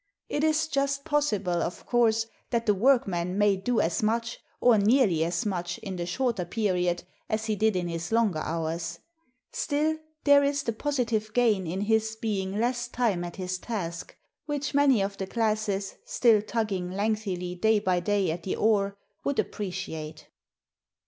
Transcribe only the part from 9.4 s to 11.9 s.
Still, there is the positive gain in